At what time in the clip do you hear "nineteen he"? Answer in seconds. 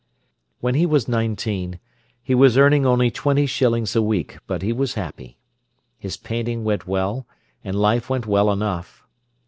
1.07-2.33